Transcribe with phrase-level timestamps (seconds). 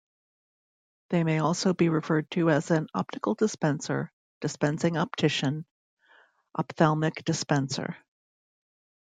[1.11, 5.67] They may also be referred to as an "optical dispenser", "dispensing optician",
[6.57, 7.97] "ophthalmic dispenser".